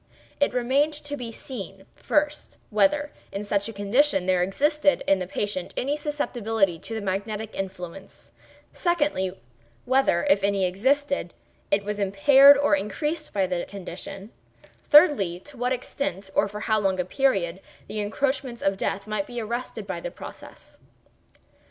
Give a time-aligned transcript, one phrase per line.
[0.39, 5.75] It remained to be seen, first, whether, in such condition, there existed in the patient
[5.77, 8.31] any susceptibility to the magnetic influence;
[8.73, 9.39] secondly,
[9.85, 11.35] whether, if any existed,
[11.69, 14.31] it was impaired or increased by the condition;
[14.85, 19.27] thirdly, to what extent, or for how long a period, the encroachments of Death might
[19.27, 20.79] be arrested by the process.